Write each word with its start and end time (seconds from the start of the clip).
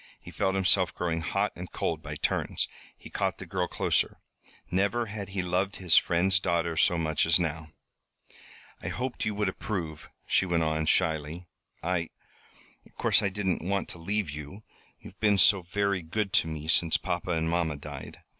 He 0.19 0.31
felt 0.31 0.55
himself 0.55 0.95
growing 0.95 1.21
hot 1.21 1.51
and 1.55 1.71
cold 1.71 2.01
by 2.01 2.15
turns. 2.15 2.67
He 2.97 3.11
caught 3.11 3.37
the 3.37 3.45
girl 3.45 3.67
closer. 3.67 4.17
Never 4.71 5.05
had 5.05 5.29
he 5.29 5.43
loved 5.43 5.75
his 5.75 5.95
friend's 5.95 6.39
daughter 6.39 6.75
so 6.75 6.97
much 6.97 7.27
as 7.27 7.39
now. 7.39 7.69
"I 8.81 8.87
hoped 8.87 9.25
you 9.25 9.35
would 9.35 9.47
approve," 9.47 10.09
she 10.25 10.47
went 10.47 10.63
on, 10.63 10.87
shyly. 10.87 11.45
"I 11.83 12.09
of 12.83 12.95
course 12.95 13.21
I 13.21 13.29
didn't 13.29 13.61
want 13.61 13.87
to 13.89 13.99
leave 13.99 14.31
you 14.31 14.63
you've 14.99 15.19
been 15.19 15.37
so 15.37 15.61
very 15.61 16.01
good 16.01 16.33
to 16.33 16.47
me 16.47 16.67
since 16.67 16.97
papa 16.97 17.29
and 17.33 17.47
mamma 17.47 17.75
died. 17.75 18.23